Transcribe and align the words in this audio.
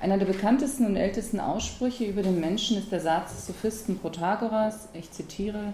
Einer 0.00 0.16
der 0.16 0.26
bekanntesten 0.26 0.86
und 0.86 0.96
ältesten 0.96 1.40
Aussprüche 1.40 2.04
über 2.04 2.22
den 2.22 2.38
Menschen 2.38 2.78
ist 2.78 2.92
der 2.92 3.00
Satz 3.00 3.34
des 3.34 3.46
Sophisten 3.48 3.98
Protagoras, 3.98 4.88
ich 4.94 5.10
zitiere, 5.10 5.72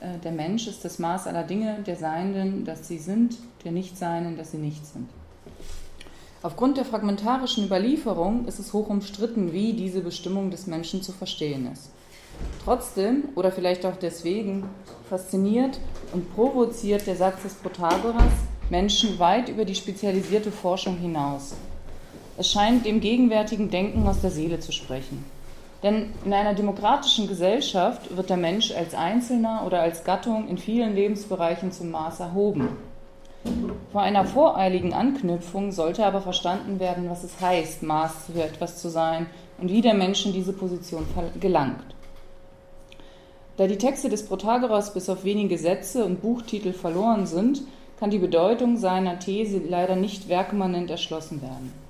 äh, 0.00 0.18
der 0.22 0.30
Mensch 0.30 0.68
ist 0.68 0.84
das 0.84 1.00
Maß 1.00 1.26
aller 1.26 1.42
Dinge, 1.42 1.78
der 1.84 1.96
Seienden, 1.96 2.64
dass 2.64 2.86
sie 2.86 2.98
sind, 2.98 3.36
der 3.64 3.72
Nichtseinen, 3.72 4.36
dass 4.36 4.52
sie 4.52 4.58
nicht 4.58 4.86
sind. 4.86 5.08
Aufgrund 6.42 6.76
der 6.76 6.84
fragmentarischen 6.84 7.64
Überlieferung 7.64 8.46
ist 8.46 8.60
es 8.60 8.72
hoch 8.72 8.88
umstritten, 8.88 9.52
wie 9.52 9.72
diese 9.72 10.02
Bestimmung 10.02 10.52
des 10.52 10.68
Menschen 10.68 11.02
zu 11.02 11.10
verstehen 11.10 11.68
ist. 11.72 11.90
Trotzdem, 12.64 13.24
oder 13.34 13.50
vielleicht 13.50 13.84
auch 13.86 13.96
deswegen, 13.96 14.68
fasziniert 15.08 15.80
und 16.12 16.32
provoziert 16.34 17.08
der 17.08 17.16
Satz 17.16 17.42
des 17.42 17.54
Protagoras 17.54 18.32
Menschen 18.70 19.18
weit 19.18 19.48
über 19.48 19.64
die 19.64 19.74
spezialisierte 19.74 20.52
Forschung 20.52 20.96
hinaus. 20.98 21.54
Es 22.36 22.50
scheint 22.50 22.84
dem 22.84 23.00
gegenwärtigen 23.00 23.70
Denken 23.70 24.06
aus 24.08 24.20
der 24.20 24.30
Seele 24.30 24.58
zu 24.58 24.72
sprechen. 24.72 25.24
Denn 25.84 26.12
in 26.24 26.32
einer 26.32 26.54
demokratischen 26.54 27.28
Gesellschaft 27.28 28.16
wird 28.16 28.30
der 28.30 28.36
Mensch 28.36 28.72
als 28.72 28.94
Einzelner 28.94 29.62
oder 29.66 29.80
als 29.80 30.02
Gattung 30.02 30.48
in 30.48 30.58
vielen 30.58 30.96
Lebensbereichen 30.96 31.70
zum 31.70 31.90
Maß 31.90 32.20
erhoben. 32.20 32.70
Vor 33.92 34.00
einer 34.00 34.24
voreiligen 34.24 34.94
Anknüpfung 34.94 35.70
sollte 35.70 36.04
aber 36.06 36.22
verstanden 36.22 36.80
werden, 36.80 37.10
was 37.10 37.22
es 37.22 37.40
heißt, 37.40 37.82
Maß 37.82 38.30
für 38.32 38.42
etwas 38.42 38.80
zu 38.80 38.88
sein 38.88 39.26
und 39.58 39.70
wie 39.70 39.82
der 39.82 39.94
Mensch 39.94 40.24
in 40.24 40.32
diese 40.32 40.54
Position 40.54 41.06
gelangt. 41.38 41.84
Da 43.56 43.68
die 43.68 43.78
Texte 43.78 44.08
des 44.08 44.26
Protagoras 44.26 44.94
bis 44.94 45.08
auf 45.08 45.22
wenige 45.22 45.58
Sätze 45.58 46.04
und 46.04 46.22
Buchtitel 46.22 46.72
verloren 46.72 47.26
sind, 47.26 47.60
kann 48.00 48.10
die 48.10 48.18
Bedeutung 48.18 48.78
seiner 48.78 49.18
These 49.20 49.58
leider 49.68 49.94
nicht 49.94 50.28
werkmanent 50.28 50.90
erschlossen 50.90 51.40
werden. 51.40 51.83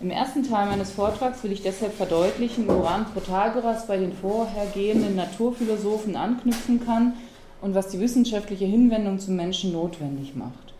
Im 0.00 0.10
ersten 0.10 0.44
Teil 0.44 0.66
meines 0.66 0.92
Vortrags 0.92 1.42
will 1.42 1.50
ich 1.50 1.62
deshalb 1.62 1.92
verdeutlichen, 1.92 2.68
woran 2.68 3.06
Protagoras 3.06 3.88
bei 3.88 3.96
den 3.96 4.12
vorhergehenden 4.12 5.16
Naturphilosophen 5.16 6.14
anknüpfen 6.14 6.84
kann 6.84 7.14
und 7.60 7.74
was 7.74 7.88
die 7.88 7.98
wissenschaftliche 7.98 8.64
Hinwendung 8.64 9.18
zum 9.18 9.34
Menschen 9.34 9.72
notwendig 9.72 10.36
macht. 10.36 10.72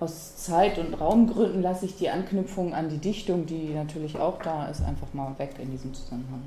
Aus 0.00 0.36
Zeit- 0.36 0.78
und 0.78 1.00
Raumgründen 1.00 1.62
lasse 1.62 1.86
ich 1.86 1.96
die 1.96 2.10
Anknüpfung 2.10 2.74
an 2.74 2.90
die 2.90 2.98
Dichtung, 2.98 3.46
die 3.46 3.70
natürlich 3.74 4.18
auch 4.18 4.38
da 4.42 4.66
ist, 4.66 4.82
einfach 4.84 5.14
mal 5.14 5.34
weg 5.38 5.52
in 5.58 5.70
diesem 5.70 5.94
Zusammenhang. 5.94 6.42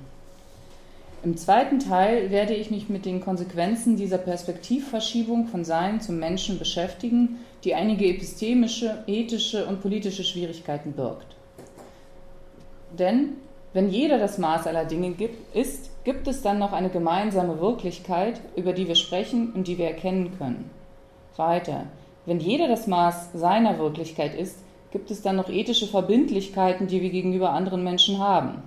Im 1.23 1.38
zweiten 1.38 1.80
Teil 1.80 2.30
werde 2.30 2.53
ich 2.53 2.70
mich 2.70 2.88
mit 2.88 3.05
den 3.05 3.20
Konsequenzen 3.20 3.95
dieser 3.95 4.20
Perspektivverschiebung 4.20 5.48
von 5.48 5.66
Sein 5.66 6.02
zum 6.02 6.20
Menschen 6.20 6.59
beschäftigen 6.59 7.39
die 7.64 7.76
einige 7.76 8.06
epistemische, 8.06 9.04
ethische 9.08 9.66
und 9.66 9.81
politische 9.81 10.23
Schwierigkeiten 10.23 10.94
birgt. 10.94 11.36
Denn 12.98 13.38
wenn 13.73 13.90
jeder 13.90 14.17
das 14.17 14.38
Maß 14.38 14.67
aller 14.67 14.86
Dinge 14.86 15.12
gibt, 15.12 15.56
ist, 15.56 15.92
gibt 16.04 16.28
es 16.28 16.42
dann 16.42 16.59
noch 16.59 16.73
eine 16.73 16.89
gemeinsame 16.89 17.62
Wirklichkeit, 17.62 18.42
über 18.56 18.73
die 18.73 18.88
wir 18.88 18.95
sprechen 18.95 19.54
und 19.54 19.67
die 19.67 19.78
wir 19.78 19.86
erkennen 19.88 20.38
können. 20.38 20.70
Weiter, 21.38 21.86
wenn 22.26 22.39
jeder 22.39 22.67
das 22.67 22.88
Maß 22.88 23.32
seiner 23.34 23.80
Wirklichkeit 23.80 24.36
ist, 24.36 24.59
gibt 24.92 25.09
es 25.09 25.22
dann 25.22 25.38
noch 25.38 25.50
ethische 25.50 25.88
Verbindlichkeiten, 25.88 26.88
die 26.88 27.02
wir 27.02 27.09
gegenüber 27.09 27.52
anderen 27.52 27.84
Menschen 27.84 28.20
haben. 28.20 28.62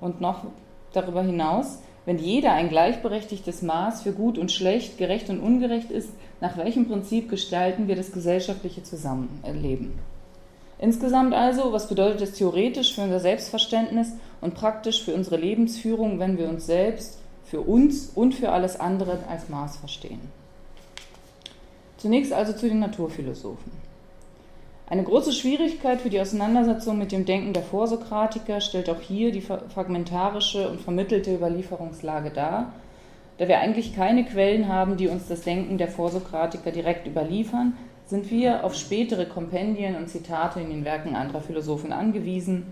Und 0.00 0.20
noch 0.20 0.44
darüber 0.92 1.22
hinaus, 1.22 1.82
wenn 2.04 2.18
jeder 2.18 2.52
ein 2.52 2.68
gleichberechtigtes 2.68 3.62
Maß 3.62 4.02
für 4.02 4.12
gut 4.12 4.38
und 4.38 4.50
schlecht, 4.50 4.98
gerecht 4.98 5.30
und 5.30 5.40
ungerecht 5.40 5.90
ist, 5.90 6.10
nach 6.40 6.56
welchem 6.56 6.88
Prinzip 6.88 7.30
gestalten 7.30 7.86
wir 7.86 7.94
das 7.94 8.12
gesellschaftliche 8.12 8.82
Zusammenleben? 8.82 9.92
Insgesamt 10.78 11.32
also, 11.32 11.72
was 11.72 11.88
bedeutet 11.88 12.22
es 12.22 12.32
theoretisch 12.32 12.94
für 12.94 13.02
unser 13.02 13.20
Selbstverständnis 13.20 14.14
und 14.40 14.54
praktisch 14.54 15.04
für 15.04 15.14
unsere 15.14 15.36
Lebensführung, 15.36 16.18
wenn 16.18 16.38
wir 16.38 16.48
uns 16.48 16.66
selbst, 16.66 17.20
für 17.44 17.60
uns 17.60 18.10
und 18.14 18.34
für 18.34 18.50
alles 18.50 18.80
andere 18.80 19.20
als 19.28 19.48
Maß 19.48 19.76
verstehen? 19.76 20.20
Zunächst 21.98 22.32
also 22.32 22.52
zu 22.52 22.68
den 22.68 22.80
Naturphilosophen. 22.80 23.91
Eine 24.92 25.04
große 25.04 25.32
Schwierigkeit 25.32 26.02
für 26.02 26.10
die 26.10 26.20
Auseinandersetzung 26.20 26.98
mit 26.98 27.12
dem 27.12 27.24
Denken 27.24 27.54
der 27.54 27.62
Vorsokratiker 27.62 28.60
stellt 28.60 28.90
auch 28.90 29.00
hier 29.00 29.32
die 29.32 29.40
fragmentarische 29.40 30.68
und 30.68 30.82
vermittelte 30.82 31.34
Überlieferungslage 31.34 32.28
dar, 32.28 32.74
da 33.38 33.48
wir 33.48 33.58
eigentlich 33.58 33.96
keine 33.96 34.26
Quellen 34.26 34.68
haben, 34.68 34.98
die 34.98 35.08
uns 35.08 35.28
das 35.28 35.40
Denken 35.40 35.78
der 35.78 35.88
Vorsokratiker 35.88 36.72
direkt 36.72 37.06
überliefern, 37.06 37.74
sind 38.04 38.30
wir 38.30 38.64
auf 38.64 38.74
spätere 38.74 39.24
Kompendien 39.24 39.96
und 39.96 40.10
Zitate 40.10 40.60
in 40.60 40.68
den 40.68 40.84
Werken 40.84 41.16
anderer 41.16 41.40
Philosophen 41.40 41.94
angewiesen. 41.94 42.70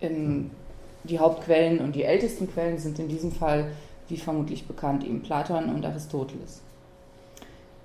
Die 0.00 1.18
Hauptquellen 1.20 1.78
und 1.78 1.94
die 1.94 2.02
ältesten 2.02 2.52
Quellen 2.52 2.78
sind 2.78 2.98
in 2.98 3.06
diesem 3.06 3.30
Fall, 3.30 3.70
wie 4.08 4.16
vermutlich 4.16 4.66
bekannt, 4.66 5.04
eben 5.04 5.22
Platon 5.22 5.72
und 5.72 5.86
Aristoteles. 5.86 6.60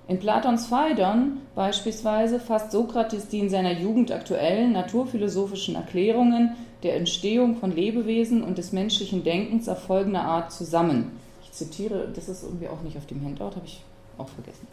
In 0.08 0.18
Platons 0.18 0.66
Phaidon 0.66 1.42
beispielsweise 1.54 2.40
fasst 2.40 2.72
Sokrates 2.72 3.28
die 3.28 3.40
in 3.40 3.50
seiner 3.50 3.78
Jugend 3.78 4.10
aktuellen 4.10 4.72
naturphilosophischen 4.72 5.74
Erklärungen 5.74 6.56
der 6.82 6.96
Entstehung 6.96 7.56
von 7.56 7.76
Lebewesen 7.76 8.42
und 8.42 8.56
des 8.56 8.72
menschlichen 8.72 9.22
Denkens 9.22 9.68
auf 9.68 9.82
folgende 9.82 10.20
Art 10.20 10.50
zusammen. 10.50 11.12
Ich 11.42 11.52
zitiere, 11.52 12.08
das 12.14 12.30
ist 12.30 12.42
irgendwie 12.42 12.68
auch 12.68 12.80
nicht 12.80 12.96
auf 12.96 13.04
dem 13.04 13.22
Handout, 13.22 13.56
habe 13.56 13.66
ich 13.66 13.82
auch 14.16 14.28
vergessen. 14.28 14.66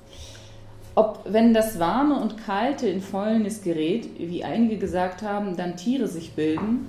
Ob, 0.96 1.20
wenn 1.26 1.54
das 1.54 1.80
Warme 1.80 2.18
und 2.22 2.38
Kalte 2.38 2.88
in 2.88 3.02
Fäulnis 3.02 3.62
gerät, 3.62 4.08
wie 4.18 4.46
einige 4.46 4.78
gesagt 4.78 5.22
haben, 5.22 5.58
dann 5.58 5.76
Tiere 5.76 6.08
sich 6.08 6.32
bilden, 6.32 6.88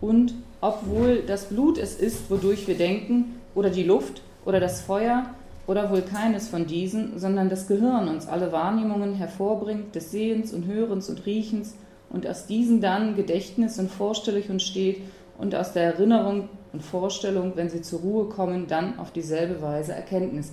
und 0.00 0.34
ob 0.60 0.86
wohl 0.86 1.24
das 1.26 1.46
Blut 1.46 1.78
es 1.78 1.96
ist, 1.96 2.30
wodurch 2.30 2.68
wir 2.68 2.76
denken, 2.76 3.40
oder 3.56 3.70
die 3.70 3.82
Luft 3.82 4.22
oder 4.44 4.60
das 4.60 4.80
Feuer 4.80 5.26
oder 5.66 5.90
wohl 5.90 6.02
keines 6.02 6.48
von 6.48 6.66
diesen, 6.66 7.18
sondern 7.18 7.48
das 7.48 7.68
Gehirn 7.68 8.08
uns 8.08 8.26
alle 8.26 8.52
Wahrnehmungen 8.52 9.14
hervorbringt, 9.14 9.94
des 9.94 10.10
Sehens 10.10 10.52
und 10.52 10.66
Hörens 10.66 11.08
und 11.08 11.24
Riechens, 11.26 11.74
und 12.10 12.26
aus 12.26 12.46
diesen 12.46 12.80
dann 12.80 13.16
Gedächtnis 13.16 13.78
und 13.78 13.90
Vorstellung 13.90 14.42
entsteht 14.48 15.00
und 15.38 15.54
aus 15.54 15.72
der 15.72 15.84
Erinnerung 15.84 16.48
und 16.72 16.82
Vorstellung, 16.82 17.52
wenn 17.56 17.70
sie 17.70 17.80
zur 17.80 18.00
Ruhe 18.00 18.28
kommen, 18.28 18.66
dann 18.66 18.98
auf 18.98 19.12
dieselbe 19.12 19.62
Weise 19.62 19.92
Erkenntnis 19.92 20.52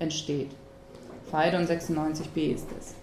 entsteht. 0.00 0.50
Phaidon 1.30 1.66
96b 1.66 2.52
ist 2.52 2.66
es. 2.78 2.94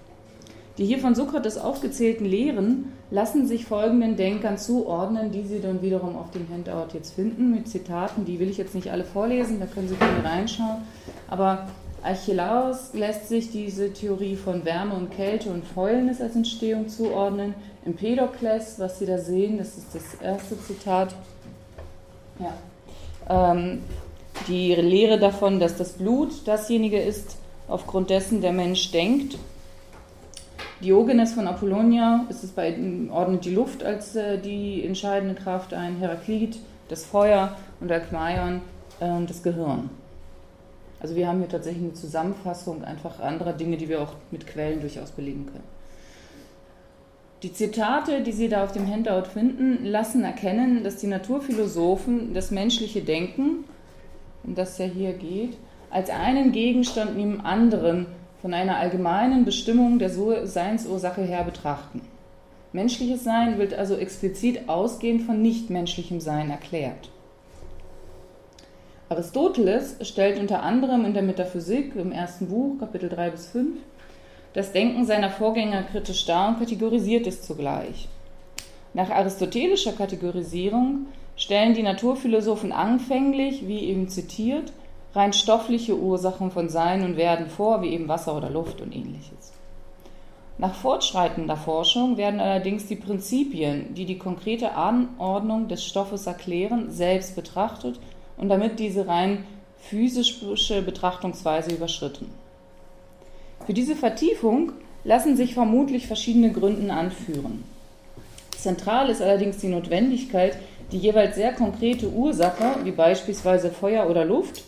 Die 0.77 0.85
hier 0.85 0.99
von 0.99 1.15
Sokrates 1.15 1.57
aufgezählten 1.57 2.25
Lehren 2.25 2.91
lassen 3.09 3.47
sich 3.47 3.65
folgenden 3.65 4.17
Denkern 4.17 4.57
zuordnen, 4.57 5.31
die 5.31 5.43
Sie 5.43 5.61
dann 5.61 5.81
wiederum 5.81 6.17
auf 6.17 6.31
dem 6.31 6.49
Handout 6.49 6.93
jetzt 6.93 7.13
finden, 7.13 7.51
mit 7.51 7.69
Zitaten, 7.69 8.25
die 8.25 8.39
will 8.39 8.49
ich 8.49 8.57
jetzt 8.57 8.75
nicht 8.75 8.91
alle 8.91 9.05
vorlesen, 9.05 9.59
da 9.61 9.67
können 9.67 9.87
Sie 9.87 9.95
gerne 9.95 10.23
reinschauen. 10.23 10.81
Aber 11.29 11.67
Archelaus 12.03 12.93
lässt 12.93 13.29
sich 13.29 13.51
diese 13.51 13.93
Theorie 13.93 14.35
von 14.35 14.65
Wärme 14.65 14.95
und 14.95 15.11
Kälte 15.11 15.49
und 15.49 15.65
Fäulnis 15.65 16.19
als 16.19 16.35
Entstehung 16.35 16.89
zuordnen. 16.89 17.55
Empedokles, 17.85 18.77
was 18.77 18.99
Sie 18.99 19.05
da 19.05 19.17
sehen, 19.17 19.57
das 19.57 19.77
ist 19.77 19.95
das 19.95 20.15
erste 20.21 20.59
Zitat. 20.61 21.15
Ja. 22.39 23.53
Ähm, 23.53 23.79
die 24.49 24.75
Lehre 24.75 25.17
davon, 25.17 25.59
dass 25.61 25.77
das 25.77 25.93
Blut 25.93 26.45
dasjenige 26.45 27.01
ist, 27.01 27.37
aufgrund 27.69 28.09
dessen 28.09 28.41
der 28.41 28.51
Mensch 28.51 28.91
denkt 28.91 29.37
Diogenes 30.81 31.33
von 31.33 31.47
Apollonia 31.47 32.25
ist 32.29 32.43
es 32.43 32.51
bei, 32.51 32.75
ordnet 33.09 33.45
die 33.45 33.53
Luft 33.53 33.83
als 33.83 34.15
äh, 34.15 34.37
die 34.37 34.85
entscheidende 34.85 35.35
Kraft 35.35 35.73
ein, 35.73 35.97
Heraklit 35.97 36.59
das 36.89 37.05
Feuer 37.05 37.55
und 37.79 37.91
Alkmaion 37.91 38.61
äh, 38.99 39.25
das 39.25 39.41
Gehirn. 39.41 39.89
Also 40.99 41.15
wir 41.15 41.27
haben 41.27 41.39
hier 41.39 41.49
tatsächlich 41.49 41.83
eine 41.83 41.93
Zusammenfassung 41.93 42.83
einfach 42.83 43.19
anderer 43.19 43.53
Dinge, 43.53 43.77
die 43.77 43.89
wir 43.89 44.01
auch 44.01 44.13
mit 44.31 44.47
Quellen 44.47 44.81
durchaus 44.81 45.11
belegen 45.11 45.45
können. 45.45 45.63
Die 47.43 47.53
Zitate, 47.53 48.21
die 48.21 48.31
Sie 48.31 48.49
da 48.49 48.63
auf 48.63 48.71
dem 48.71 48.89
Handout 48.89 49.25
finden, 49.25 49.85
lassen 49.85 50.23
erkennen, 50.23 50.83
dass 50.83 50.97
die 50.97 51.07
Naturphilosophen 51.07 52.33
das 52.33 52.49
menschliche 52.49 53.01
Denken, 53.01 53.65
um 54.43 54.55
das 54.55 54.77
ja 54.77 54.85
hier 54.85 55.13
geht, 55.13 55.57
als 55.91 56.09
einen 56.09 56.51
Gegenstand 56.51 57.17
neben 57.17 57.41
anderen 57.41 58.07
von 58.45 58.53
einer 58.53 58.77
allgemeinen 58.77 59.43
Bestimmung 59.43 59.97
der 59.97 60.11
Seinsursache 60.11 61.23
her 61.23 61.43
betrachten. 61.43 62.01
Menschliches 62.73 63.23
Sein 63.23 63.57
wird 63.57 63.73
also 63.73 63.95
explizit 63.95 64.69
ausgehend 64.69 65.23
von 65.23 65.41
nichtmenschlichem 65.41 66.19
Sein 66.19 66.51
erklärt. 66.51 67.09
Aristoteles 69.09 69.95
stellt 70.01 70.39
unter 70.39 70.61
anderem 70.61 71.05
in 71.05 71.15
der 71.15 71.23
Metaphysik 71.23 71.95
im 71.95 72.11
ersten 72.11 72.49
Buch, 72.49 72.77
Kapitel 72.77 73.09
3 73.09 73.31
bis 73.31 73.47
5, 73.47 73.79
das 74.53 74.71
Denken 74.71 75.05
seiner 75.05 75.31
Vorgänger 75.31 75.81
kritisch 75.81 76.27
dar 76.27 76.49
und 76.49 76.59
kategorisiert 76.59 77.25
es 77.25 77.41
zugleich. 77.41 78.09
Nach 78.93 79.09
aristotelischer 79.09 79.93
Kategorisierung 79.93 81.07
stellen 81.35 81.73
die 81.73 81.81
Naturphilosophen 81.81 82.71
anfänglich, 82.71 83.67
wie 83.67 83.79
eben 83.85 84.07
zitiert, 84.07 84.71
rein 85.15 85.33
stoffliche 85.33 85.97
Ursachen 85.97 86.51
von 86.51 86.69
Sein 86.69 87.03
und 87.03 87.15
Werden 87.15 87.49
vor, 87.49 87.81
wie 87.81 87.89
eben 87.89 88.07
Wasser 88.07 88.35
oder 88.35 88.49
Luft 88.49 88.81
und 88.81 88.93
ähnliches. 88.93 89.53
Nach 90.57 90.73
fortschreitender 90.73 91.57
Forschung 91.57 92.17
werden 92.17 92.39
allerdings 92.39 92.85
die 92.85 92.95
Prinzipien, 92.95 93.93
die 93.93 94.05
die 94.05 94.17
konkrete 94.17 94.73
Anordnung 94.73 95.67
des 95.67 95.85
Stoffes 95.85 96.27
erklären, 96.27 96.91
selbst 96.91 97.35
betrachtet 97.35 97.99
und 98.37 98.49
damit 98.49 98.79
diese 98.79 99.07
rein 99.07 99.45
physische 99.79 100.81
Betrachtungsweise 100.81 101.75
überschritten. 101.75 102.29
Für 103.65 103.73
diese 103.73 103.95
Vertiefung 103.95 104.71
lassen 105.03 105.35
sich 105.35 105.53
vermutlich 105.53 106.07
verschiedene 106.07 106.51
Gründe 106.51 106.91
anführen. 106.93 107.63
Zentral 108.57 109.09
ist 109.09 109.21
allerdings 109.21 109.57
die 109.57 109.67
Notwendigkeit, 109.67 110.57
die 110.91 110.97
jeweils 110.97 111.35
sehr 111.35 111.53
konkrete 111.53 112.09
Ursache, 112.09 112.77
wie 112.83 112.91
beispielsweise 112.91 113.69
Feuer 113.69 114.09
oder 114.09 114.25
Luft, 114.25 114.63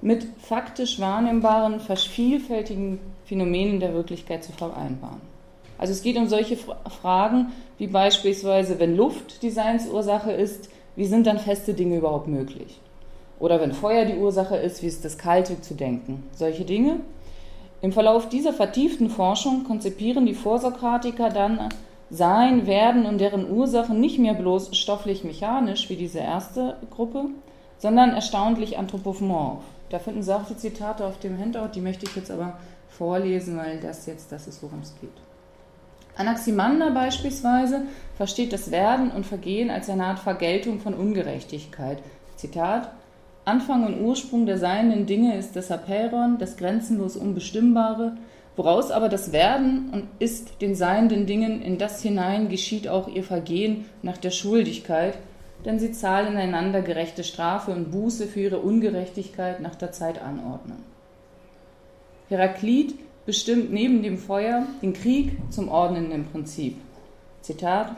mit 0.00 0.26
faktisch 0.40 1.00
wahrnehmbaren, 1.00 1.80
vielfältigen 1.80 3.00
Phänomenen 3.24 3.80
der 3.80 3.94
Wirklichkeit 3.94 4.44
zu 4.44 4.52
vereinbaren. 4.52 5.20
Also 5.76 5.92
es 5.92 6.02
geht 6.02 6.16
um 6.16 6.28
solche 6.28 6.56
Fragen 6.56 7.52
wie 7.78 7.86
beispielsweise, 7.86 8.80
wenn 8.80 8.96
Luft 8.96 9.42
die 9.42 9.50
Seinsursache 9.50 10.32
ist, 10.32 10.70
wie 10.96 11.06
sind 11.06 11.26
dann 11.26 11.38
feste 11.38 11.74
Dinge 11.74 11.98
überhaupt 11.98 12.26
möglich? 12.26 12.80
Oder 13.38 13.60
wenn 13.60 13.72
Feuer 13.72 14.04
die 14.04 14.16
Ursache 14.16 14.56
ist, 14.56 14.82
wie 14.82 14.88
ist 14.88 15.04
das 15.04 15.16
Kalte 15.16 15.60
zu 15.60 15.74
denken? 15.74 16.24
Solche 16.32 16.64
Dinge. 16.64 17.00
Im 17.80 17.92
Verlauf 17.92 18.28
dieser 18.28 18.52
vertieften 18.52 19.08
Forschung 19.08 19.62
konzipieren 19.62 20.26
die 20.26 20.34
Vorsokratiker 20.34 21.28
dann 21.28 21.68
Sein, 22.10 22.66
Werden 22.66 23.06
und 23.06 23.18
deren 23.20 23.48
Ursachen 23.48 24.00
nicht 24.00 24.18
mehr 24.18 24.34
bloß 24.34 24.76
stofflich-mechanisch 24.76 25.88
wie 25.88 25.96
diese 25.96 26.18
erste 26.18 26.78
Gruppe, 26.90 27.26
sondern 27.76 28.10
erstaunlich 28.10 28.78
anthropomorph. 28.78 29.62
Da 29.90 29.98
finden 29.98 30.22
Sie 30.22 30.34
auch 30.34 30.46
die 30.46 30.56
Zitate 30.56 31.04
auf 31.04 31.18
dem 31.18 31.38
Handout, 31.38 31.70
die 31.74 31.80
möchte 31.80 32.06
ich 32.06 32.14
jetzt 32.14 32.30
aber 32.30 32.58
vorlesen, 32.88 33.56
weil 33.56 33.80
das 33.80 34.06
jetzt 34.06 34.32
das 34.32 34.46
ist, 34.46 34.62
worum 34.62 34.80
es 34.80 34.94
geht. 35.00 35.10
Anaximander 36.16 36.90
beispielsweise 36.90 37.82
versteht 38.16 38.52
das 38.52 38.70
Werden 38.70 39.10
und 39.10 39.24
Vergehen 39.24 39.70
als 39.70 39.88
eine 39.88 40.04
Art 40.04 40.18
Vergeltung 40.18 40.80
von 40.80 40.94
Ungerechtigkeit. 40.94 42.02
Zitat: 42.36 42.90
Anfang 43.44 43.86
und 43.86 44.00
Ursprung 44.00 44.44
der 44.44 44.58
seienden 44.58 45.06
Dinge 45.06 45.38
ist 45.38 45.54
das 45.54 45.70
Apeiron, 45.70 46.38
das 46.38 46.56
grenzenlos 46.56 47.16
Unbestimmbare, 47.16 48.16
woraus 48.56 48.90
aber 48.90 49.08
das 49.08 49.32
Werden 49.32 49.90
und 49.92 50.08
ist 50.18 50.60
den 50.60 50.74
seienden 50.74 51.26
Dingen 51.26 51.62
in 51.62 51.78
das 51.78 52.02
hinein 52.02 52.48
geschieht 52.48 52.88
auch 52.88 53.06
ihr 53.08 53.22
Vergehen 53.22 53.84
nach 54.02 54.18
der 54.18 54.32
Schuldigkeit, 54.32 55.16
denn 55.64 55.78
sie 55.78 55.92
zahlen 55.92 56.36
einander 56.36 56.82
gerechte 56.82 57.24
Strafe 57.24 57.70
und 57.72 57.90
Buße 57.90 58.26
für 58.26 58.40
ihre 58.40 58.58
Ungerechtigkeit 58.60 59.60
nach 59.60 59.74
der 59.74 59.92
Zeit 59.92 60.20
anordnen. 60.20 60.84
Heraklit 62.28 62.94
bestimmt 63.26 63.72
neben 63.72 64.02
dem 64.02 64.18
Feuer 64.18 64.66
den 64.82 64.92
Krieg 64.92 65.36
zum 65.50 65.68
ordnenden 65.68 66.26
Prinzip. 66.26 66.76
Zitat 67.42 67.92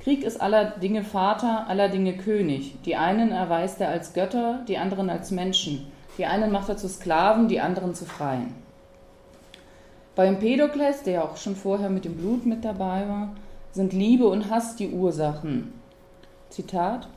Krieg 0.00 0.22
ist 0.22 0.40
aller 0.40 0.64
Dinge 0.64 1.02
Vater, 1.02 1.66
aller 1.68 1.88
Dinge 1.88 2.16
König. 2.16 2.76
Die 2.84 2.96
einen 2.96 3.32
erweist 3.32 3.80
er 3.80 3.88
als 3.88 4.12
Götter, 4.12 4.60
die 4.68 4.78
anderen 4.78 5.10
als 5.10 5.30
Menschen. 5.30 5.86
Die 6.18 6.26
einen 6.26 6.52
macht 6.52 6.68
er 6.68 6.76
zu 6.76 6.88
Sklaven, 6.88 7.48
die 7.48 7.60
anderen 7.60 7.94
zu 7.94 8.04
Freien. 8.04 8.54
Bei 10.14 10.26
Empedokles, 10.26 11.02
der 11.02 11.12
ja 11.14 11.22
auch 11.24 11.36
schon 11.36 11.56
vorher 11.56 11.90
mit 11.90 12.04
dem 12.04 12.16
Blut 12.16 12.46
mit 12.46 12.64
dabei 12.64 13.08
war, 13.08 13.34
sind 13.72 13.92
Liebe 13.92 14.26
und 14.28 14.48
Hass 14.48 14.76
die 14.76 14.90
Ursachen. 14.90 15.72
Zitat: 16.54 17.08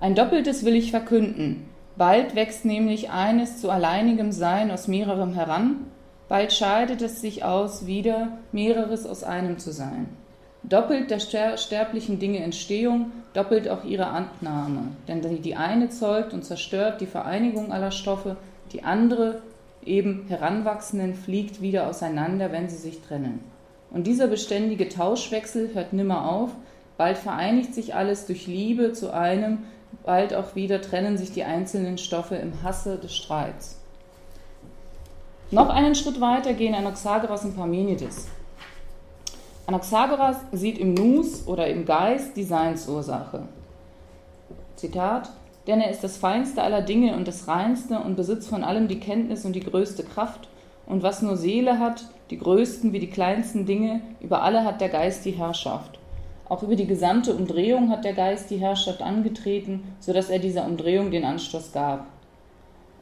Ein 0.00 0.16
Doppeltes 0.16 0.64
will 0.64 0.74
ich 0.74 0.90
verkünden. 0.90 1.68
Bald 1.96 2.34
wächst 2.34 2.64
nämlich 2.64 3.10
eines 3.10 3.60
zu 3.60 3.70
alleinigem 3.70 4.32
Sein 4.32 4.72
aus 4.72 4.88
mehrerem 4.88 5.32
heran, 5.32 5.86
bald 6.28 6.52
scheidet 6.52 7.00
es 7.00 7.20
sich 7.20 7.44
aus, 7.44 7.86
wieder 7.86 8.38
mehreres 8.50 9.06
aus 9.06 9.22
einem 9.22 9.60
zu 9.60 9.70
sein. 9.72 10.08
Doppelt 10.64 11.10
der 11.10 11.20
sterblichen 11.56 12.18
Dinge 12.18 12.38
Entstehung, 12.38 13.12
doppelt 13.32 13.68
auch 13.68 13.84
ihre 13.84 14.06
Annahme. 14.06 14.88
Denn 15.06 15.20
die 15.42 15.54
eine 15.54 15.90
zeugt 15.90 16.32
und 16.32 16.44
zerstört 16.44 17.00
die 17.00 17.06
Vereinigung 17.06 17.70
aller 17.70 17.92
Stoffe, 17.92 18.36
die 18.72 18.82
andere, 18.82 19.42
eben 19.84 20.24
Heranwachsenden, 20.28 21.14
fliegt 21.14 21.60
wieder 21.60 21.86
auseinander, 21.86 22.50
wenn 22.50 22.68
sie 22.68 22.78
sich 22.78 23.02
trennen. 23.02 23.40
Und 23.92 24.08
dieser 24.08 24.26
beständige 24.26 24.88
Tauschwechsel 24.88 25.70
hört 25.74 25.92
nimmer 25.92 26.28
auf, 26.28 26.50
bald 26.96 27.18
vereinigt 27.18 27.74
sich 27.74 27.94
alles 27.94 28.26
durch 28.26 28.46
Liebe 28.46 28.92
zu 28.92 29.12
einem, 29.12 29.64
bald 30.04 30.34
auch 30.34 30.54
wieder 30.54 30.80
trennen 30.80 31.18
sich 31.18 31.32
die 31.32 31.44
einzelnen 31.44 31.98
Stoffe 31.98 32.36
im 32.36 32.62
Hasse 32.62 32.98
des 32.98 33.14
Streits. 33.14 33.78
Noch 35.50 35.68
einen 35.68 35.94
Schritt 35.94 36.20
weiter 36.20 36.54
gehen 36.54 36.74
Anaxagoras 36.74 37.44
und 37.44 37.56
Parmenides. 37.56 38.28
Anaxagoras 39.66 40.36
sieht 40.52 40.78
im 40.78 40.94
Nus 40.94 41.46
oder 41.46 41.68
im 41.68 41.84
Geist 41.84 42.36
die 42.36 42.44
Seinsursache. 42.44 43.42
Zitat: 44.76 45.30
Denn 45.66 45.80
er 45.80 45.90
ist 45.90 46.02
das 46.02 46.16
Feinste 46.16 46.62
aller 46.62 46.82
Dinge 46.82 47.14
und 47.16 47.28
das 47.28 47.46
Reinste 47.46 47.98
und 47.98 48.16
besitzt 48.16 48.48
von 48.48 48.64
allem 48.64 48.88
die 48.88 49.00
Kenntnis 49.00 49.44
und 49.44 49.54
die 49.54 49.60
größte 49.60 50.02
Kraft. 50.02 50.48
Und 50.86 51.02
was 51.02 51.22
nur 51.22 51.36
Seele 51.36 51.78
hat, 51.78 52.04
die 52.30 52.38
größten 52.38 52.92
wie 52.92 52.98
die 52.98 53.10
kleinsten 53.10 53.64
Dinge, 53.64 54.00
über 54.20 54.42
alle 54.42 54.64
hat 54.64 54.80
der 54.80 54.90
Geist 54.90 55.24
die 55.24 55.30
Herrschaft. 55.30 55.98
Auch 56.48 56.62
über 56.62 56.76
die 56.76 56.86
gesamte 56.86 57.34
Umdrehung 57.34 57.90
hat 57.90 58.04
der 58.04 58.12
Geist 58.12 58.50
die 58.50 58.58
Herrschaft 58.58 59.02
angetreten, 59.02 59.94
so 60.00 60.12
dass 60.12 60.28
er 60.30 60.38
dieser 60.38 60.66
Umdrehung 60.66 61.10
den 61.10 61.24
Anstoß 61.24 61.72
gab 61.72 62.06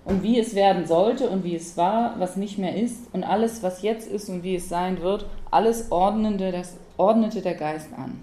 und 0.04 0.22
wie 0.22 0.38
es 0.38 0.54
werden 0.54 0.86
sollte 0.86 1.28
und 1.28 1.44
wie 1.44 1.54
es 1.54 1.76
war, 1.76 2.18
was 2.18 2.36
nicht 2.36 2.58
mehr 2.58 2.76
ist 2.76 3.12
und 3.12 3.24
alles, 3.24 3.62
was 3.62 3.82
jetzt 3.82 4.10
ist 4.10 4.28
und 4.28 4.42
wie 4.42 4.56
es 4.56 4.68
sein 4.68 5.00
wird, 5.00 5.26
alles 5.50 5.92
ordnende, 5.92 6.50
das, 6.50 6.76
ordnete 6.96 7.40
der 7.40 7.54
Geist 7.54 7.88
an. 7.96 8.20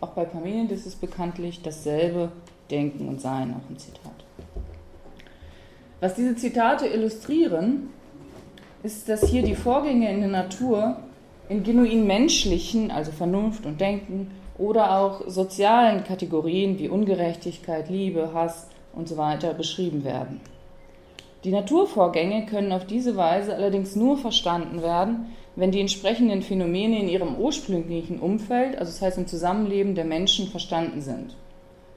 Auch 0.00 0.10
bei 0.10 0.24
Parmenides 0.24 0.86
ist 0.86 1.00
bekanntlich 1.00 1.62
dasselbe 1.62 2.30
Denken 2.70 3.08
und 3.08 3.20
Sein, 3.20 3.54
auch 3.54 3.70
ein 3.70 3.78
Zitat. 3.78 4.12
Was 6.00 6.14
diese 6.14 6.36
Zitate 6.36 6.86
illustrieren, 6.86 7.90
ist, 8.82 9.08
dass 9.08 9.28
hier 9.28 9.42
die 9.42 9.54
Vorgänge 9.54 10.10
in 10.12 10.20
der 10.20 10.28
Natur 10.28 10.98
in 11.48 11.62
genuin 11.62 12.06
menschlichen, 12.06 12.90
also 12.90 13.12
Vernunft 13.12 13.66
und 13.66 13.80
Denken, 13.80 14.30
oder 14.58 14.98
auch 14.98 15.28
sozialen 15.28 16.04
Kategorien 16.04 16.78
wie 16.78 16.88
Ungerechtigkeit, 16.88 17.90
Liebe, 17.90 18.32
Hass 18.32 18.68
und 18.94 19.08
so 19.08 19.16
weiter 19.16 19.52
beschrieben 19.54 20.04
werden. 20.04 20.40
Die 21.44 21.52
Naturvorgänge 21.52 22.46
können 22.46 22.72
auf 22.72 22.86
diese 22.86 23.16
Weise 23.16 23.54
allerdings 23.54 23.94
nur 23.94 24.16
verstanden 24.16 24.82
werden, 24.82 25.26
wenn 25.54 25.70
die 25.70 25.80
entsprechenden 25.80 26.42
Phänomene 26.42 26.98
in 27.00 27.08
ihrem 27.08 27.36
ursprünglichen 27.36 28.18
Umfeld, 28.18 28.76
also 28.78 28.90
das 28.90 29.00
heißt 29.00 29.18
im 29.18 29.26
Zusammenleben 29.26 29.94
der 29.94 30.04
Menschen, 30.04 30.48
verstanden 30.48 31.02
sind. 31.02 31.36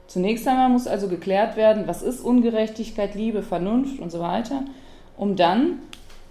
Zunächst 0.06 0.46
einmal 0.46 0.68
muss 0.68 0.86
also 0.86 1.08
geklärt 1.08 1.56
werden, 1.56 1.86
was 1.86 2.02
ist 2.02 2.20
Ungerechtigkeit, 2.20 3.14
Liebe, 3.14 3.42
Vernunft 3.42 4.00
und 4.00 4.10
so 4.10 4.20
weiter, 4.20 4.64
um 5.16 5.36
dann 5.36 5.80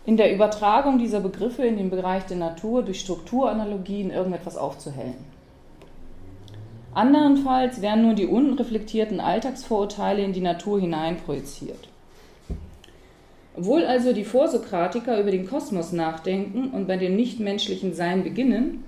in 0.10 0.18
der 0.18 0.34
Übertragung 0.34 0.98
dieser 0.98 1.20
Begriffe 1.20 1.63
in 1.63 1.78
den 1.78 1.92
Bereich 1.92 2.25
der 2.25 2.38
Natur 2.38 2.82
durch 2.82 3.00
Strukturanalogien 3.00 4.10
irgendetwas 4.10 4.58
aufzuhellen. 4.58 5.24
Anderenfalls 6.96 7.84
werden 7.84 8.06
nur 8.06 8.16
die 8.16 8.25
unreflektierten 8.25 9.20
Alltagsvorurteile 9.20 10.24
in 10.24 10.34
die 10.34 10.42
Natur 10.42 10.80
hineinprojiziert. 10.80 11.89
Obwohl 13.56 13.86
also 13.86 14.12
die 14.12 14.24
Vorsokratiker 14.24 15.20
über 15.20 15.30
den 15.30 15.46
Kosmos 15.46 15.92
nachdenken 15.92 16.72
und 16.72 16.88
bei 16.88 16.98
dem 16.98 17.16
nichtmenschlichen 17.16 17.94
Sein 17.94 18.24
beginnen, 18.24 18.86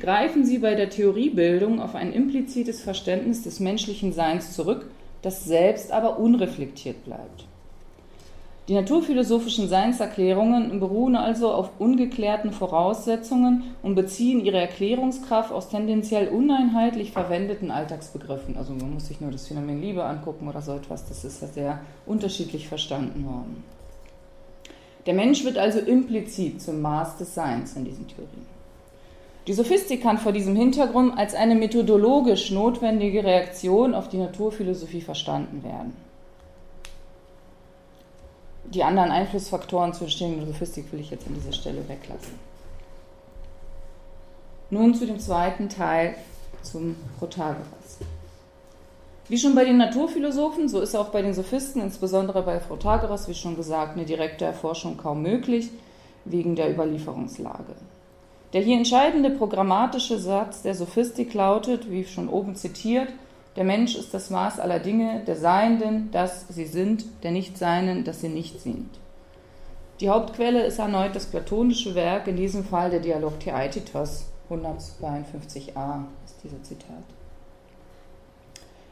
greifen 0.00 0.46
sie 0.46 0.56
bei 0.56 0.74
der 0.74 0.88
Theoriebildung 0.88 1.82
auf 1.82 1.94
ein 1.94 2.14
implizites 2.14 2.80
Verständnis 2.80 3.42
des 3.42 3.60
menschlichen 3.60 4.14
Seins 4.14 4.54
zurück, 4.56 4.86
das 5.20 5.44
selbst 5.44 5.92
aber 5.92 6.18
unreflektiert 6.18 7.04
bleibt. 7.04 7.44
Die 8.68 8.74
naturphilosophischen 8.74 9.68
Seinserklärungen 9.68 10.78
beruhen 10.78 11.16
also 11.16 11.50
auf 11.52 11.70
ungeklärten 11.80 12.52
Voraussetzungen 12.52 13.74
und 13.82 13.96
beziehen 13.96 14.44
ihre 14.44 14.58
Erklärungskraft 14.58 15.50
aus 15.50 15.68
tendenziell 15.68 16.28
uneinheitlich 16.28 17.10
verwendeten 17.10 17.72
Alltagsbegriffen. 17.72 18.56
Also 18.56 18.72
man 18.72 18.94
muss 18.94 19.08
sich 19.08 19.20
nur 19.20 19.32
das 19.32 19.48
Phänomen 19.48 19.80
Liebe 19.80 20.04
angucken 20.04 20.48
oder 20.48 20.62
so 20.62 20.74
etwas, 20.74 21.08
das 21.08 21.24
ist 21.24 21.42
ja 21.42 21.48
sehr 21.48 21.80
unterschiedlich 22.06 22.68
verstanden 22.68 23.26
worden. 23.26 23.64
Der 25.06 25.14
Mensch 25.14 25.44
wird 25.44 25.58
also 25.58 25.80
implizit 25.80 26.62
zum 26.62 26.80
Maß 26.80 27.16
des 27.16 27.34
Seins 27.34 27.74
in 27.74 27.84
diesen 27.84 28.06
Theorien. 28.06 28.46
Die 29.48 29.54
Sophistik 29.54 30.04
kann 30.04 30.18
vor 30.18 30.30
diesem 30.30 30.54
Hintergrund 30.54 31.18
als 31.18 31.34
eine 31.34 31.56
methodologisch 31.56 32.52
notwendige 32.52 33.24
Reaktion 33.24 33.92
auf 33.92 34.08
die 34.08 34.18
Naturphilosophie 34.18 35.00
verstanden 35.00 35.64
werden. 35.64 36.11
Die 38.72 38.82
anderen 38.82 39.10
Einflussfaktoren 39.10 39.92
zur 39.92 40.08
stehenden 40.08 40.46
Sophistik 40.46 40.90
will 40.92 41.00
ich 41.00 41.10
jetzt 41.10 41.26
an 41.26 41.34
dieser 41.34 41.52
Stelle 41.52 41.86
weglassen. 41.88 42.38
Nun 44.70 44.94
zu 44.94 45.06
dem 45.06 45.18
zweiten 45.20 45.68
Teil 45.68 46.14
zum 46.62 46.96
Protagoras. 47.18 47.98
Wie 49.28 49.36
schon 49.36 49.54
bei 49.54 49.66
den 49.66 49.76
Naturphilosophen, 49.76 50.70
so 50.70 50.80
ist 50.80 50.94
auch 50.94 51.10
bei 51.10 51.20
den 51.20 51.34
Sophisten, 51.34 51.82
insbesondere 51.82 52.42
bei 52.42 52.56
Protagoras, 52.56 53.28
wie 53.28 53.34
schon 53.34 53.56
gesagt, 53.56 53.94
eine 53.94 54.06
direkte 54.06 54.46
Erforschung 54.46 54.96
kaum 54.96 55.20
möglich, 55.20 55.68
wegen 56.24 56.56
der 56.56 56.72
Überlieferungslage. 56.72 57.74
Der 58.54 58.62
hier 58.62 58.78
entscheidende 58.78 59.28
programmatische 59.28 60.18
Satz 60.18 60.62
der 60.62 60.74
Sophistik 60.74 61.34
lautet, 61.34 61.90
wie 61.90 62.06
schon 62.06 62.30
oben 62.30 62.56
zitiert, 62.56 63.08
der 63.56 63.64
Mensch 63.64 63.96
ist 63.96 64.14
das 64.14 64.30
Maß 64.30 64.60
aller 64.60 64.78
Dinge, 64.78 65.22
der 65.26 65.36
Seienden, 65.36 66.10
das 66.10 66.46
sie 66.48 66.64
sind, 66.64 67.04
der 67.22 67.32
Nichtseinen, 67.32 68.04
das 68.04 68.20
sie 68.20 68.28
nicht 68.28 68.60
sind. 68.60 68.88
Die 70.00 70.08
Hauptquelle 70.08 70.64
ist 70.64 70.78
erneut 70.78 71.14
das 71.14 71.26
platonische 71.26 71.94
Werk, 71.94 72.26
in 72.26 72.36
diesem 72.36 72.64
Fall 72.64 72.90
der 72.90 73.00
Dialog 73.00 73.38
Theaetetos, 73.40 74.26
152a 74.50 76.04
ist 76.24 76.42
dieser 76.42 76.62
Zitat. 76.62 77.04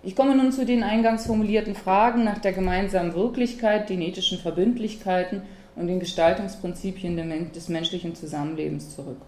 Ich 0.03 0.17
komme 0.17 0.35
nun 0.35 0.53
zu 0.53 0.65
den 0.65 0.83
eingangs 0.83 1.27
formulierten 1.27 1.75
Fragen 1.75 2.25
nach 2.25 2.39
der 2.39 2.53
gemeinsamen 2.53 3.15
Wirklichkeit, 3.15 3.91
den 3.91 4.01
ethischen 4.01 4.39
Verbindlichkeiten 4.39 5.43
und 5.77 5.89
den 5.89 6.01
Gestaltungsprinzipien 6.01 7.53
des 7.53 7.69
menschlichen 7.69 8.15
Zusammenlebens 8.15 8.95
zurück. 8.95 9.21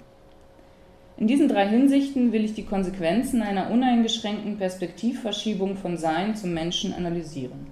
In 1.16 1.26
diesen 1.26 1.48
drei 1.48 1.68
Hinsichten 1.68 2.32
will 2.32 2.44
ich 2.44 2.54
die 2.54 2.64
Konsequenzen 2.64 3.42
einer 3.42 3.70
uneingeschränkten 3.70 4.56
Perspektivverschiebung 4.58 5.76
von 5.76 5.96
Sein 5.96 6.34
zum 6.34 6.54
Menschen 6.54 6.94
analysieren. 6.94 7.66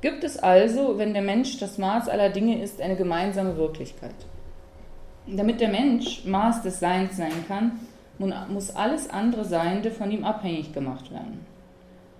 Gibt 0.00 0.22
es 0.22 0.38
also, 0.38 0.98
wenn 0.98 1.12
der 1.12 1.22
Mensch 1.22 1.58
das 1.58 1.78
Maß 1.78 2.08
aller 2.08 2.30
Dinge 2.30 2.62
ist, 2.62 2.80
eine 2.80 2.96
gemeinsame 2.96 3.56
Wirklichkeit? 3.56 4.14
Damit 5.26 5.60
der 5.60 5.70
Mensch 5.70 6.24
Maß 6.24 6.62
des 6.62 6.78
Seins 6.78 7.16
sein 7.16 7.44
kann, 7.48 7.80
muss 8.18 8.70
alles 8.70 9.10
andere 9.10 9.44
Seiende 9.44 9.90
von 9.90 10.10
ihm 10.10 10.24
abhängig 10.24 10.72
gemacht 10.72 11.10
werden. 11.10 11.44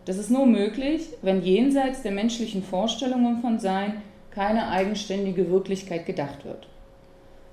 Das 0.06 0.18
ist 0.18 0.30
nur 0.30 0.46
möglich, 0.46 1.08
wenn 1.22 1.42
jenseits 1.42 2.02
der 2.02 2.12
menschlichen 2.12 2.62
Vorstellungen 2.62 3.40
von 3.40 3.58
Sein 3.58 4.02
keine 4.30 4.68
eigenständige 4.68 5.50
Wirklichkeit 5.50 6.04
gedacht 6.04 6.44
wird. 6.44 6.66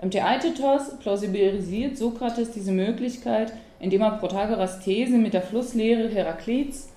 Im 0.02 0.10
Theaetetos 0.10 0.98
plausibilisiert 1.00 1.96
Sokrates 1.96 2.50
diese 2.52 2.72
Möglichkeit, 2.72 3.54
indem 3.80 4.02
er 4.02 4.18
Protagoras 4.18 4.80
These 4.80 5.18
mit 5.18 5.36
der 5.36 5.44
Flusslehre 5.44 6.10
Heraklits 6.10 6.90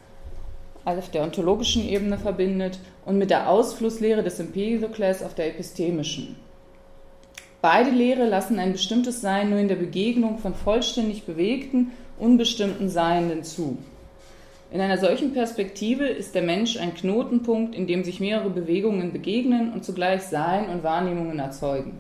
auf 0.86 1.10
der 1.10 1.22
ontologischen 1.22 1.86
Ebene 1.86 2.16
verbindet 2.16 2.78
und 3.04 3.18
mit 3.18 3.28
der 3.28 3.50
Ausflusslehre 3.50 4.22
des 4.22 4.40
Empedokles 4.40 5.22
auf 5.22 5.34
der 5.34 5.48
epistemischen. 5.48 6.36
Beide 7.60 7.90
Lehre 7.90 8.26
lassen 8.26 8.58
ein 8.58 8.72
bestimmtes 8.72 9.20
Sein 9.20 9.50
nur 9.50 9.58
in 9.58 9.68
der 9.68 9.76
Begegnung 9.76 10.38
von 10.38 10.54
vollständig 10.54 11.24
bewegten, 11.24 11.92
unbestimmten 12.18 12.88
Seienden 12.88 13.42
zu. 13.42 13.76
In 14.70 14.80
einer 14.80 14.98
solchen 14.98 15.34
Perspektive 15.34 16.06
ist 16.06 16.34
der 16.34 16.42
Mensch 16.42 16.78
ein 16.78 16.94
Knotenpunkt, 16.94 17.74
in 17.74 17.86
dem 17.86 18.02
sich 18.02 18.18
mehrere 18.18 18.50
Bewegungen 18.50 19.12
begegnen 19.12 19.72
und 19.72 19.84
zugleich 19.84 20.22
Sein 20.22 20.68
und 20.70 20.82
Wahrnehmungen 20.82 21.38
erzeugen. 21.38 21.98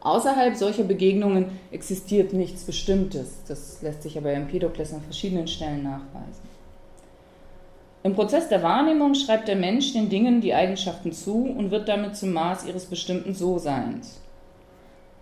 Außerhalb 0.00 0.54
solcher 0.54 0.84
Begegnungen 0.84 1.58
existiert 1.72 2.32
nichts 2.32 2.64
Bestimmtes. 2.64 3.42
Das 3.48 3.82
lässt 3.82 4.02
sich 4.02 4.16
aber 4.16 4.32
Empedokles 4.32 4.92
an 4.92 5.02
verschiedenen 5.02 5.48
Stellen 5.48 5.82
nachweisen. 5.82 6.48
Im 8.04 8.14
Prozess 8.14 8.48
der 8.48 8.62
Wahrnehmung 8.62 9.14
schreibt 9.14 9.48
der 9.48 9.56
Mensch 9.56 9.92
den 9.92 10.08
Dingen 10.08 10.40
die 10.40 10.54
Eigenschaften 10.54 11.12
zu 11.12 11.42
und 11.42 11.72
wird 11.72 11.88
damit 11.88 12.16
zum 12.16 12.32
Maß 12.32 12.66
ihres 12.66 12.86
bestimmten 12.86 13.34
So-Seins. 13.34 14.20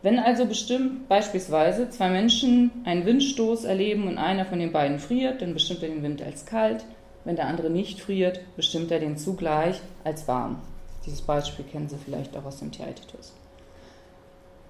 Wenn 0.03 0.19
also 0.19 0.45
bestimmt 0.45 1.09
beispielsweise 1.09 1.89
zwei 1.89 2.11
Menschen 2.11 2.71
einen 2.85 3.07
Windstoß 3.07 3.65
erleben 3.65 4.07
und 4.07 4.19
einer 4.19 4.45
von 4.45 4.59
den 4.59 4.73
beiden 4.73 4.99
friert, 4.99 5.41
dann 5.41 5.55
bestimmt 5.55 5.83
er 5.83 5.89
den 5.89 6.03
Wind 6.03 6.23
als 6.23 6.45
kalt. 6.45 6.85
Wenn 7.25 7.35
der 7.35 7.49
andere 7.49 7.71
nicht 7.71 8.01
friert, 8.01 8.41
bestimmt 8.57 8.93
er 8.93 9.01
den 9.01 9.17
zugleich 9.17 9.81
als 10.05 10.29
warm. 10.29 10.61
Dieses 11.07 11.23
Beispiel 11.23 11.65
kennen 11.65 11.89
Sie 11.89 11.97
vielleicht 11.97 12.37
auch 12.37 12.45
aus 12.45 12.59
dem 12.59 12.71
Theaetetus. 12.71 13.33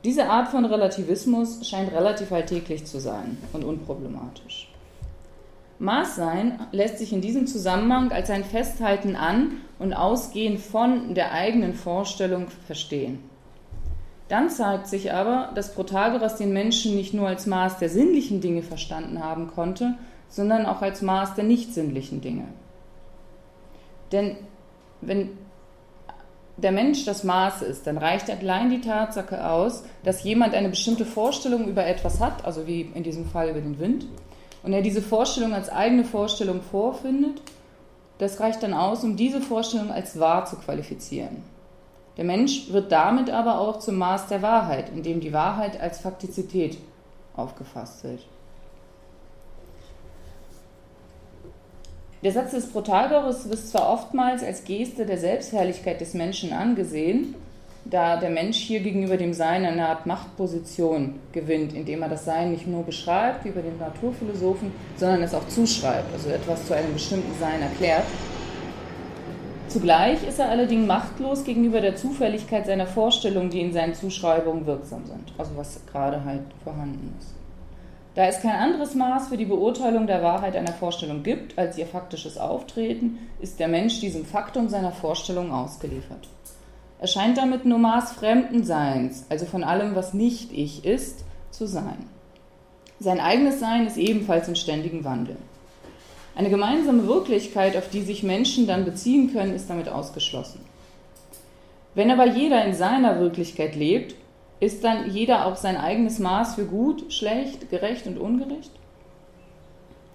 Diese 0.07 0.29
Art 0.31 0.51
von 0.51 0.65
Relativismus 0.65 1.69
scheint 1.69 1.91
relativ 1.91 2.31
alltäglich 2.31 2.85
zu 2.85 3.01
sein 3.01 3.39
und 3.53 3.65
unproblematisch. 3.65 4.73
Maßsein 5.81 6.61
lässt 6.71 6.99
sich 6.99 7.13
in 7.13 7.21
diesem 7.21 7.49
Zusammenhang 7.49 8.13
als 8.13 8.31
ein 8.31 8.45
Festhalten 8.45 9.17
an 9.17 9.63
und 9.81 9.95
Ausgehen 9.95 10.59
von 10.59 11.15
der 11.17 11.33
eigenen 11.33 11.75
Vorstellung 11.75 12.47
verstehen. 12.69 13.19
Dann 14.29 14.49
zeigt 14.49 14.87
sich 14.87 15.13
aber, 15.13 15.51
dass 15.57 15.75
Protagoras 15.75 16.37
den 16.37 16.53
Menschen 16.53 16.95
nicht 16.95 17.13
nur 17.13 17.27
als 17.27 17.47
Maß 17.47 17.79
der 17.79 17.89
sinnlichen 17.89 18.41
Dinge 18.41 18.63
verstanden 18.63 19.25
haben 19.25 19.49
konnte, 19.49 19.95
sondern 20.29 20.67
auch 20.67 20.83
als 20.83 21.03
Maß 21.03 21.35
der 21.35 21.43
nicht 21.43 21.75
sinnlichen 21.75 22.21
Dinge. 22.21 22.45
Denn 24.13 24.37
wenn 25.01 25.31
der 26.57 26.73
Mensch 26.73 27.05
das 27.05 27.23
Maß 27.23 27.63
ist, 27.63 27.87
dann 27.87 27.99
reicht 27.99 28.31
allein 28.31 28.71
die 28.71 28.81
Tatsache 28.81 29.49
aus, 29.49 29.85
dass 30.05 30.25
jemand 30.25 30.55
eine 30.55 30.71
bestimmte 30.71 31.05
Vorstellung 31.05 31.69
über 31.69 31.87
etwas 31.87 32.21
hat, 32.21 32.45
also 32.45 32.67
wie 32.67 32.91
in 32.95 33.03
diesem 33.03 33.27
Fall 33.27 33.51
über 33.51 33.61
den 33.61 33.79
Wind, 33.79 34.07
und 34.63 34.73
er 34.73 34.83
diese 34.83 35.03
Vorstellung 35.03 35.53
als 35.53 35.69
eigene 35.69 36.05
Vorstellung 36.05 36.63
vorfindet, 36.63 37.43
das 38.19 38.41
reicht 38.41 38.63
dann 38.63 38.73
aus, 38.73 39.05
um 39.05 39.17
diese 39.17 39.41
Vorstellung 39.41 39.91
als 39.91 40.19
wahr 40.19 40.47
zu 40.47 40.57
qualifizieren. 40.57 41.43
Der 42.17 42.25
Mensch 42.25 42.73
wird 42.73 42.91
damit 42.91 43.29
aber 43.29 43.61
auch 43.61 43.79
zum 43.79 43.97
Maß 43.97 44.29
der 44.29 44.41
Wahrheit, 44.41 44.91
indem 44.95 45.21
die 45.21 45.35
Wahrheit 45.35 45.79
als 45.79 46.01
Faktizität 46.01 46.79
aufgefasst 47.37 48.05
wird. 48.05 48.27
Der 52.23 52.33
Satz 52.33 52.53
des 52.53 52.71
Protagoras 52.71 53.49
wird 53.49 53.59
zwar 53.59 53.93
oftmals 53.93 54.43
als 54.43 54.65
Geste 54.65 55.05
der 55.05 55.19
Selbstherrlichkeit 55.19 56.01
des 56.01 56.15
Menschen 56.15 56.53
angesehen, 56.53 57.35
da 57.85 58.17
der 58.17 58.31
Mensch 58.31 58.57
hier 58.57 58.81
gegenüber 58.81 59.17
dem 59.19 59.35
Sein 59.35 59.65
eine 59.65 59.87
Art 59.89 60.07
Machtposition 60.07 61.21
gewinnt, 61.33 61.75
indem 61.75 62.03
er 62.03 62.09
das 62.09 62.25
Sein 62.25 62.51
nicht 62.53 62.67
nur 62.67 62.83
beschreibt, 62.83 63.45
wie 63.45 63.51
bei 63.51 63.61
den 63.61 63.79
Naturphilosophen, 63.79 64.73
sondern 64.97 65.23
es 65.23 65.35
auch 65.35 65.47
zuschreibt, 65.49 66.13
also 66.13 66.31
etwas 66.31 66.67
zu 66.67 66.75
einem 66.75 66.95
bestimmten 66.95 67.39
Sein 67.39 67.61
erklärt. 67.61 68.05
Zugleich 69.69 70.27
ist 70.27 70.39
er 70.39 70.49
allerdings 70.49 70.87
machtlos 70.87 71.45
gegenüber 71.45 71.81
der 71.81 71.97
Zufälligkeit 71.97 72.67
seiner 72.67 72.87
Vorstellungen, 72.87 73.51
die 73.51 73.61
in 73.61 73.73
seinen 73.73 73.95
Zuschreibungen 73.95 74.65
wirksam 74.65 75.05
sind, 75.05 75.35
also 75.37 75.51
was 75.55 75.81
gerade 75.93 76.25
halt 76.25 76.45
vorhanden 76.65 77.15
ist. 77.21 77.35
Da 78.17 78.25
es 78.25 78.41
kein 78.41 78.57
anderes 78.57 78.95
Maß 78.95 79.29
für 79.29 79.37
die 79.37 79.45
Beurteilung 79.45 80.07
der 80.07 80.23
Wahrheit 80.23 80.57
einer 80.57 80.73
Vorstellung 80.73 81.23
gibt 81.23 81.59
als 81.59 81.77
ihr 81.77 81.87
faktisches 81.87 82.39
Auftreten, 82.39 83.19
ist 83.41 83.61
der 83.61 83.69
Mensch 83.69 84.01
diesem 84.01 84.25
Faktum 84.25 84.71
seiner 84.71 84.91
Vorstellung 84.91 85.53
ausgeliefert. 85.53 86.27
Er 86.99 87.09
scheint 87.09 87.37
damit 87.37 87.67
nur 87.67 87.79
Maß 87.79 88.13
fremden 88.13 88.65
Seins, 88.65 89.27
also 89.29 89.45
von 89.45 89.63
allem, 89.63 89.95
was 89.95 90.15
nicht 90.15 90.51
ich 90.51 90.87
ist, 90.87 91.25
zu 91.51 91.67
sein. 91.67 92.07
Sein 92.99 93.21
eigenes 93.21 93.61
Sein 93.61 93.87
ist 93.87 93.99
ebenfalls 93.99 94.49
in 94.49 94.57
ständigem 94.57 95.05
Wandel. 95.05 95.37
Eine 96.35 96.49
gemeinsame 96.49 97.07
Wirklichkeit, 97.07 97.77
auf 97.77 97.91
die 97.91 98.01
sich 98.01 98.23
Menschen 98.23 98.67
dann 98.67 98.87
beziehen 98.87 99.31
können, 99.35 99.55
ist 99.55 99.69
damit 99.69 99.91
ausgeschlossen. 99.91 100.61
Wenn 101.95 102.11
aber 102.11 102.27
jeder 102.27 102.65
in 102.65 102.73
seiner 102.73 103.21
Wirklichkeit 103.21 103.77
lebt, 103.77 104.15
ist 104.61 104.85
dann 104.85 105.11
jeder 105.11 105.47
auch 105.47 105.57
sein 105.57 105.77
eigenes 105.77 106.19
Maß 106.19 106.55
für 106.55 106.65
gut, 106.65 107.13
schlecht, 107.13 107.71
gerecht 107.71 108.07
und 108.07 108.19
ungerecht? 108.19 108.71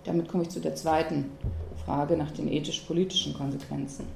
Damit 0.03 0.27
komme 0.27 0.43
ich 0.43 0.49
zu 0.49 0.59
der 0.59 0.75
zweiten 0.75 1.31
Frage 1.85 2.17
nach 2.17 2.31
den 2.31 2.47
ethisch-politischen 2.47 3.33
Konsequenzen. 3.33 4.07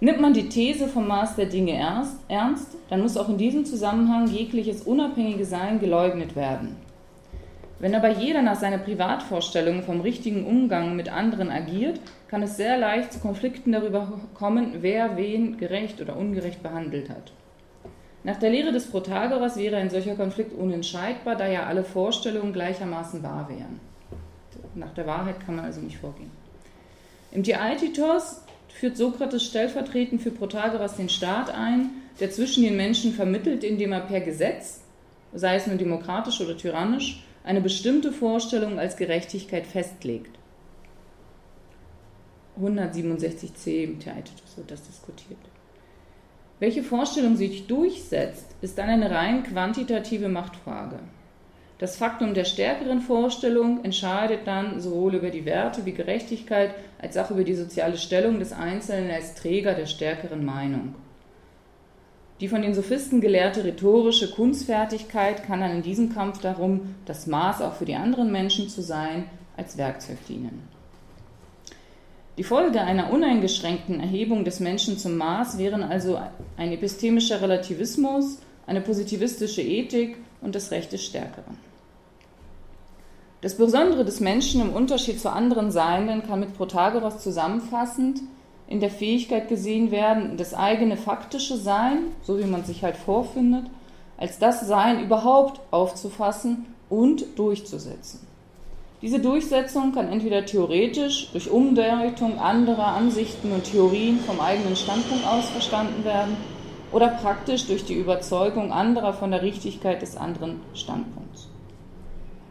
Nimmt 0.00 0.20
man 0.20 0.32
die 0.32 0.48
These 0.48 0.86
vom 0.86 1.08
Maß 1.08 1.36
der 1.36 1.46
Dinge 1.46 1.72
ernst, 2.28 2.76
dann 2.88 3.00
muss 3.00 3.16
auch 3.16 3.28
in 3.28 3.38
diesem 3.38 3.64
Zusammenhang 3.64 4.28
jegliches 4.28 4.82
unabhängige 4.82 5.44
Sein 5.44 5.80
geleugnet 5.80 6.36
werden. 6.36 6.76
Wenn 7.80 7.94
aber 7.94 8.08
jeder 8.08 8.42
nach 8.42 8.56
seiner 8.56 8.78
Privatvorstellung 8.78 9.82
vom 9.82 10.00
richtigen 10.00 10.46
Umgang 10.46 10.96
mit 10.96 11.08
anderen 11.12 11.50
agiert, 11.50 12.00
kann 12.28 12.42
es 12.42 12.56
sehr 12.56 12.76
leicht 12.76 13.12
zu 13.12 13.20
Konflikten 13.20 13.70
darüber 13.70 14.20
kommen, 14.34 14.78
wer 14.80 15.16
wen 15.16 15.58
gerecht 15.58 16.00
oder 16.00 16.16
ungerecht 16.16 16.62
behandelt 16.62 17.08
hat. 17.08 17.32
Nach 18.28 18.36
der 18.36 18.50
Lehre 18.50 18.72
des 18.72 18.90
Protagoras 18.90 19.56
wäre 19.56 19.78
ein 19.78 19.88
solcher 19.88 20.14
Konflikt 20.14 20.52
unentscheidbar, 20.52 21.34
da 21.34 21.48
ja 21.48 21.64
alle 21.64 21.82
Vorstellungen 21.82 22.52
gleichermaßen 22.52 23.22
wahr 23.22 23.48
wären. 23.48 23.80
Nach 24.74 24.92
der 24.92 25.06
Wahrheit 25.06 25.40
kann 25.40 25.56
man 25.56 25.64
also 25.64 25.80
nicht 25.80 25.96
vorgehen. 25.96 26.30
Im 27.32 27.42
Theaetetos 27.42 28.42
führt 28.68 28.98
Sokrates 28.98 29.46
stellvertretend 29.46 30.20
für 30.20 30.30
Protagoras 30.30 30.96
den 30.96 31.08
Staat 31.08 31.48
ein, 31.48 31.88
der 32.20 32.30
zwischen 32.30 32.64
den 32.64 32.76
Menschen 32.76 33.14
vermittelt, 33.14 33.64
indem 33.64 33.92
er 33.92 34.00
per 34.00 34.20
Gesetz, 34.20 34.82
sei 35.32 35.54
es 35.56 35.66
nun 35.66 35.78
demokratisch 35.78 36.42
oder 36.42 36.54
tyrannisch, 36.54 37.24
eine 37.44 37.62
bestimmte 37.62 38.12
Vorstellung 38.12 38.78
als 38.78 38.98
Gerechtigkeit 38.98 39.66
festlegt. 39.66 40.38
167c 42.60 43.84
im 43.84 43.98
Theaetetus 43.98 44.58
wird 44.58 44.70
das 44.70 44.86
diskutiert. 44.86 45.38
Welche 46.60 46.82
Vorstellung 46.82 47.36
sich 47.36 47.66
durchsetzt, 47.66 48.46
ist 48.60 48.78
dann 48.78 48.88
eine 48.88 49.10
rein 49.10 49.44
quantitative 49.44 50.28
Machtfrage. 50.28 50.98
Das 51.78 51.96
Faktum 51.96 52.34
der 52.34 52.44
stärkeren 52.44 53.00
Vorstellung 53.00 53.84
entscheidet 53.84 54.40
dann 54.46 54.80
sowohl 54.80 55.14
über 55.14 55.30
die 55.30 55.44
Werte 55.44 55.86
wie 55.86 55.92
Gerechtigkeit 55.92 56.74
als 57.00 57.16
auch 57.16 57.30
über 57.30 57.44
die 57.44 57.54
soziale 57.54 57.96
Stellung 57.96 58.40
des 58.40 58.52
Einzelnen 58.52 59.12
als 59.12 59.36
Träger 59.36 59.74
der 59.74 59.86
stärkeren 59.86 60.44
Meinung. 60.44 60.96
Die 62.40 62.48
von 62.48 62.62
den 62.62 62.74
Sophisten 62.74 63.20
gelehrte 63.20 63.64
rhetorische 63.64 64.30
Kunstfertigkeit 64.30 65.44
kann 65.44 65.60
dann 65.60 65.76
in 65.76 65.82
diesem 65.82 66.12
Kampf 66.12 66.40
darum, 66.40 66.96
das 67.04 67.28
Maß 67.28 67.62
auch 67.62 67.74
für 67.74 67.84
die 67.84 67.96
anderen 67.96 68.32
Menschen 68.32 68.68
zu 68.68 68.82
sein, 68.82 69.24
als 69.56 69.76
Werkzeug 69.78 70.18
dienen. 70.28 70.77
Die 72.38 72.44
Folge 72.44 72.80
einer 72.80 73.10
uneingeschränkten 73.10 73.98
Erhebung 73.98 74.44
des 74.44 74.60
Menschen 74.60 74.96
zum 74.96 75.16
Maß 75.16 75.58
wären 75.58 75.82
also 75.82 76.20
ein 76.56 76.70
epistemischer 76.70 77.42
Relativismus, 77.42 78.38
eine 78.64 78.80
positivistische 78.80 79.60
Ethik 79.60 80.18
und 80.40 80.54
das 80.54 80.70
Recht 80.70 80.92
des 80.92 81.04
Stärkeren. 81.04 81.58
Das 83.40 83.56
Besondere 83.56 84.04
des 84.04 84.20
Menschen 84.20 84.60
im 84.60 84.72
Unterschied 84.72 85.18
zu 85.20 85.32
anderen 85.32 85.72
Seienden 85.72 86.22
kann 86.22 86.38
mit 86.38 86.56
Protagoras 86.56 87.24
zusammenfassend 87.24 88.20
in 88.68 88.78
der 88.78 88.90
Fähigkeit 88.90 89.48
gesehen 89.48 89.90
werden, 89.90 90.36
das 90.36 90.54
eigene 90.54 90.96
faktische 90.96 91.56
Sein, 91.56 92.02
so 92.22 92.38
wie 92.38 92.46
man 92.46 92.64
sich 92.64 92.84
halt 92.84 92.96
vorfindet, 92.96 93.64
als 94.16 94.38
das 94.38 94.64
Sein 94.64 95.02
überhaupt 95.02 95.60
aufzufassen 95.72 96.66
und 96.88 97.36
durchzusetzen. 97.36 98.27
Diese 99.00 99.20
Durchsetzung 99.20 99.92
kann 99.92 100.08
entweder 100.08 100.44
theoretisch 100.44 101.30
durch 101.30 101.48
Umdeutung 101.48 102.38
anderer 102.40 102.88
Ansichten 102.88 103.52
und 103.52 103.62
Theorien 103.62 104.18
vom 104.18 104.40
eigenen 104.40 104.74
Standpunkt 104.74 105.24
aus 105.24 105.48
verstanden 105.50 106.04
werden 106.04 106.36
oder 106.90 107.08
praktisch 107.08 107.66
durch 107.66 107.84
die 107.84 107.94
Überzeugung 107.94 108.72
anderer 108.72 109.12
von 109.12 109.30
der 109.30 109.42
Richtigkeit 109.42 110.02
des 110.02 110.16
anderen 110.16 110.60
Standpunkts. 110.74 111.48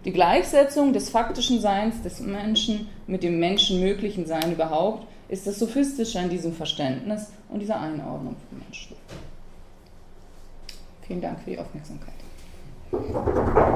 Die 0.05 0.13
Gleichsetzung 0.13 0.93
des 0.93 1.09
faktischen 1.09 1.59
Seins 1.59 2.01
des 2.01 2.21
Menschen 2.21 2.87
mit 3.07 3.23
dem 3.23 3.39
menschenmöglichen 3.39 4.25
Sein 4.25 4.53
überhaupt 4.53 5.05
ist 5.27 5.47
das 5.47 5.59
Sophistische 5.59 6.17
an 6.17 6.29
diesem 6.29 6.53
Verständnis 6.53 7.29
und 7.49 7.59
dieser 7.59 7.81
Einordnung 7.81 8.37
von 8.47 8.59
Menschen. 8.59 8.95
Vielen 11.01 11.19
Dank 11.19 11.39
für 11.41 11.51
die 11.51 11.59
Aufmerksamkeit. 11.59 12.13